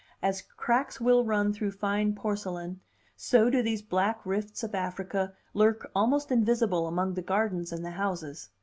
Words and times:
As 0.23 0.41
cracks 0.41 0.99
will 0.99 1.23
run 1.23 1.53
through 1.53 1.73
fine 1.73 2.15
porcelain, 2.15 2.79
so 3.15 3.51
do 3.51 3.61
these 3.61 3.83
black 3.83 4.19
rifts 4.25 4.63
of 4.63 4.73
Africa 4.73 5.35
lurk 5.53 5.91
almost 5.93 6.31
invisible 6.31 6.87
among 6.87 7.13
the 7.13 7.21
gardens 7.21 7.71
and 7.71 7.85
the 7.85 7.91
houses. 7.91 8.49